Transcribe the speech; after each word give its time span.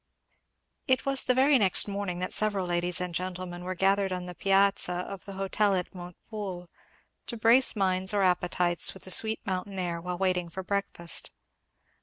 It 0.87 1.05
was 1.05 1.23
the 1.23 1.35
very 1.35 1.59
next 1.59 1.87
morning 1.87 2.17
that 2.17 2.33
several 2.33 2.65
ladies 2.65 2.99
and 2.99 3.13
gentlemen 3.13 3.63
were 3.63 3.75
gathered 3.75 4.11
on 4.11 4.25
the 4.25 4.33
piazza 4.33 4.93
of 4.93 5.25
the 5.25 5.33
hotel 5.33 5.75
at 5.75 5.93
Montepoole, 5.93 6.67
to 7.27 7.37
brace 7.37 7.75
minds 7.75 8.11
or 8.11 8.23
appetites 8.23 8.95
with 8.95 9.03
the 9.03 9.11
sweet 9.11 9.45
mountain 9.45 9.77
air 9.77 10.01
while 10.01 10.17
waiting 10.17 10.49
for 10.49 10.63
breakfast. 10.63 11.29